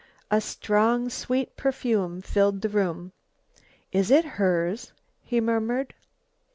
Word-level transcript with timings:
A 0.31 0.41
strong 0.41 1.09
sweet 1.11 1.55
perfume 1.55 2.23
filled 2.23 2.63
the 2.63 2.69
room. 2.69 3.11
"It 3.91 4.09
is 4.09 4.23
hers?" 4.25 4.93
he 5.23 5.39
murmured. 5.39 5.93